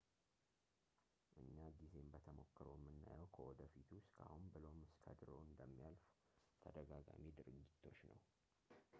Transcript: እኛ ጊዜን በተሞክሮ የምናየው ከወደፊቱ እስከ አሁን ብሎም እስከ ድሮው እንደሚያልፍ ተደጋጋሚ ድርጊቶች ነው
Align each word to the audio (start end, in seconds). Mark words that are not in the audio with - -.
እኛ 1.41 1.55
ጊዜን 1.79 2.07
በተሞክሮ 2.13 2.67
የምናየው 2.77 3.27
ከወደፊቱ 3.35 3.89
እስከ 3.99 4.17
አሁን 4.27 4.45
ብሎም 4.53 4.79
እስከ 4.87 5.05
ድሮው 5.19 5.41
እንደሚያልፍ 5.49 6.01
ተደጋጋሚ 6.63 7.23
ድርጊቶች 7.41 7.99
ነው 8.09 8.19